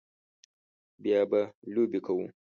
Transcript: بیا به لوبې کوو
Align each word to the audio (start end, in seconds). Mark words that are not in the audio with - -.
بیا 1.03 1.21
به 1.31 1.41
لوبې 1.73 1.99
کوو 2.05 2.25